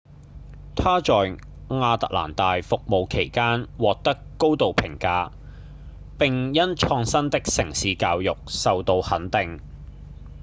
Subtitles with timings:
[0.75, 5.29] 她在亞特蘭大服務期間獲得高度評價
[6.17, 9.61] 並因創新的城市教育受到肯定